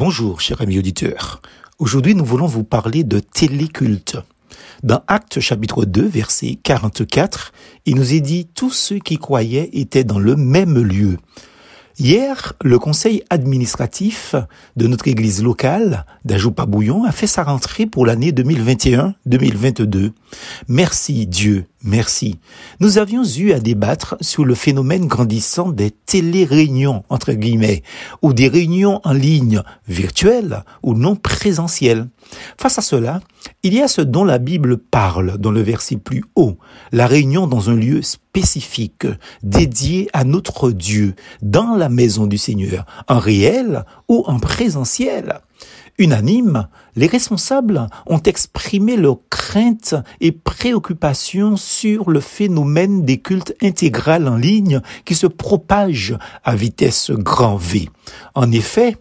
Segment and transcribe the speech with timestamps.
[0.00, 1.42] Bonjour, chers amis auditeurs.
[1.80, 4.16] Aujourd'hui, nous voulons vous parler de téléculte.
[4.84, 7.52] Dans Actes chapitre 2, verset 44,
[7.84, 11.16] il nous est dit, tous ceux qui croyaient étaient dans le même lieu.
[11.98, 14.36] Hier, le conseil administratif
[14.76, 20.12] de notre église locale d'Ajoupa-Bouillon a fait sa rentrée pour l'année 2021-2022.
[20.68, 22.38] Merci Dieu, merci.
[22.80, 27.82] Nous avions eu à débattre sur le phénomène grandissant des télé-réunions, entre guillemets,
[28.22, 32.06] ou des réunions en ligne, virtuelles ou non présentielles.
[32.60, 33.20] Face à cela,
[33.62, 36.58] il y a ce dont la Bible parle dans le verset plus haut,
[36.92, 39.06] la réunion dans un lieu spécifique,
[39.42, 45.40] dédié à notre Dieu, dans la maison du Seigneur, en réel ou en présentiel.
[45.98, 54.28] Unanime, les responsables ont exprimé leurs craintes et préoccupations sur le phénomène des cultes intégral
[54.28, 57.88] en ligne qui se propage à vitesse grand V.
[58.36, 58.96] En effet,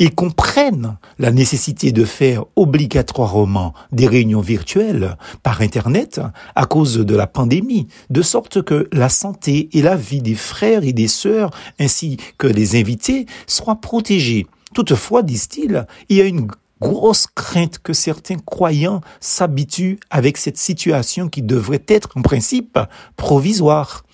[0.00, 6.20] ils comprennent la nécessité de faire obligatoirement des réunions virtuelles par Internet
[6.56, 10.82] à cause de la pandémie, de sorte que la santé et la vie des frères
[10.82, 14.46] et des sœurs ainsi que des invités soient protégés.
[14.74, 16.48] Toutefois, disent-ils, il y a une
[16.80, 22.78] grosse crainte que certains croyants s'habituent avec cette situation qui devrait être en principe
[23.16, 24.04] provisoire.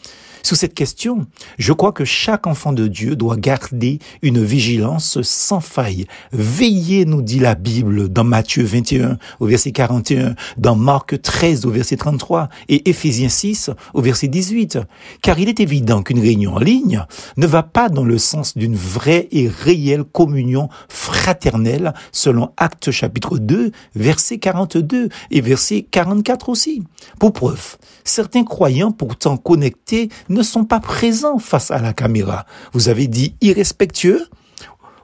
[0.49, 1.27] Sur cette question,
[1.59, 6.07] je crois que chaque enfant de Dieu doit garder une vigilance sans faille.
[6.33, 11.71] Veillez, nous dit la Bible dans Matthieu 21 au verset 41, dans Marc 13 au
[11.71, 14.79] verset 33 et Éphésiens 6 au verset 18.
[15.21, 17.05] Car il est évident qu'une réunion en ligne
[17.37, 23.37] ne va pas dans le sens d'une vraie et réelle communion fraternelle selon Actes chapitre
[23.37, 26.85] 2 verset 42 et verset 44 aussi.
[27.19, 32.47] Pour preuve, certains croyants pourtant connectés ne sont pas présents face à la caméra.
[32.73, 34.27] Vous avez dit irrespectueux?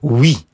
[0.03, 0.47] Oui.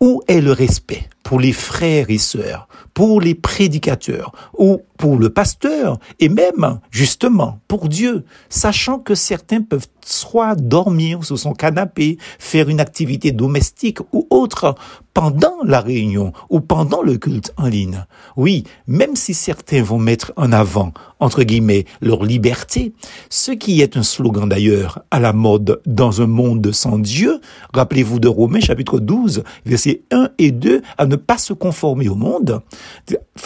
[0.00, 5.30] Où est le respect pour les frères et sœurs, pour les prédicateurs ou pour le
[5.30, 12.18] pasteur et même, justement, pour Dieu, sachant que certains peuvent soit dormir sur son canapé,
[12.38, 14.74] faire une activité domestique ou autre
[15.14, 18.04] pendant la réunion ou pendant le culte en ligne.
[18.36, 22.92] Oui, même si certains vont mettre en avant, entre guillemets, leur liberté,
[23.30, 27.40] ce qui est un slogan d'ailleurs à la mode dans un monde sans Dieu,
[27.72, 32.16] rappelez-vous de Romains chapitre 12, versets 1 et 2, à ne pas se conformer au
[32.16, 32.60] monde.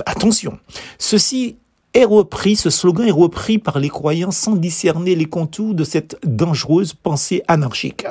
[0.06, 0.58] Attention,
[0.98, 1.56] ceci
[1.98, 6.16] est repris, ce slogan est repris par les croyants sans discerner les contours de cette
[6.24, 8.06] dangereuse pensée anarchique.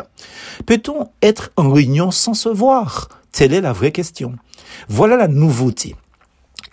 [0.65, 3.07] Peut-on être en réunion sans se voir?
[3.31, 4.33] Telle est la vraie question.
[4.89, 5.95] Voilà la nouveauté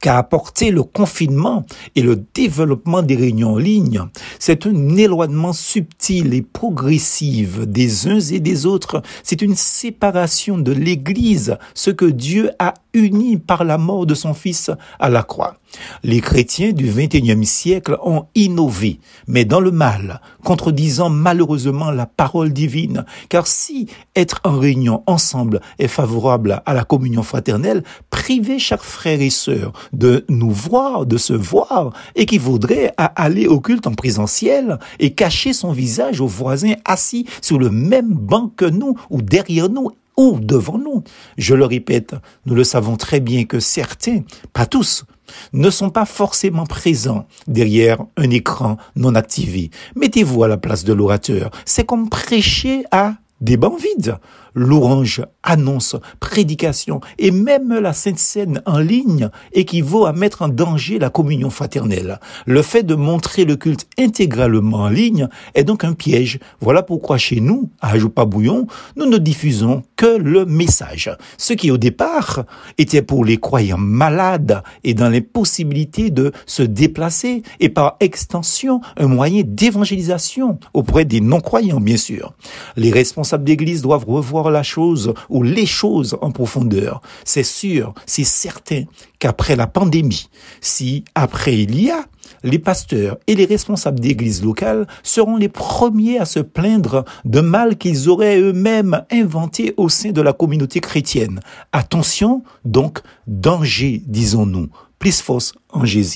[0.00, 1.64] qu'a apporté le confinement
[1.94, 4.02] et le développement des réunions en ligne,
[4.38, 9.00] c'est un éloignement subtil et progressif des uns et des autres.
[9.22, 14.34] C'est une séparation de l'Église, ce que Dieu a uni par la mort de son
[14.34, 15.56] Fils à la croix.
[16.02, 22.52] Les chrétiens du XXIe siècle ont innové, mais dans le mal, contredisant malheureusement la parole
[22.52, 28.82] divine, car si être en réunion ensemble est favorable à la communion fraternelle, priver chaque
[28.82, 33.94] frère et sœur de nous voir, de se voir, équivaudrait à aller au culte en
[33.94, 39.22] présentiel et cacher son visage aux voisins assis sur le même banc que nous ou
[39.22, 41.02] derrière nous ou devant nous.
[41.38, 42.14] Je le répète,
[42.46, 44.20] nous le savons très bien que certains,
[44.52, 45.04] pas tous,
[45.52, 49.70] ne sont pas forcément présents derrière un écran non activé.
[49.96, 51.50] Mettez-vous à la place de l'orateur.
[51.64, 54.16] C'est comme prêcher à des bancs vides.
[54.54, 60.98] Louange, annonce, prédication et même la Sainte Seine en ligne équivaut à mettre en danger
[60.98, 62.20] la communion fraternelle.
[62.46, 66.38] Le fait de montrer le culte intégralement en ligne est donc un piège.
[66.60, 68.66] Voilà pourquoi chez nous, à Ajoupa Bouillon,
[68.96, 71.10] nous ne diffusons que le message.
[71.36, 72.44] Ce qui au départ
[72.78, 78.80] était pour les croyants malades et dans les possibilités de se déplacer et par extension
[78.96, 82.34] un moyen d'évangélisation auprès des non-croyants bien sûr.
[82.76, 87.00] Les responsables d'église doivent revoir la chose ou les choses en profondeur.
[87.24, 88.84] C'est sûr, c'est certain
[89.18, 90.28] qu'après la pandémie,
[90.60, 92.04] si après il y a,
[92.42, 97.76] les pasteurs et les responsables d'églises locales seront les premiers à se plaindre de mal
[97.76, 101.40] qu'ils auraient eux-mêmes inventé au sein de la communauté chrétienne.
[101.72, 104.68] Attention, donc, danger, disons-nous.
[104.98, 106.12] Plus fausse en Jésus.